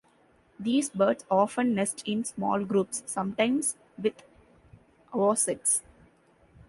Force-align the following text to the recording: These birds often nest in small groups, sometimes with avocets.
These 0.59 0.89
birds 0.89 1.25
often 1.29 1.75
nest 1.75 2.01
in 2.07 2.23
small 2.23 2.65
groups, 2.65 3.03
sometimes 3.05 3.75
with 3.99 4.19
avocets. 5.13 5.81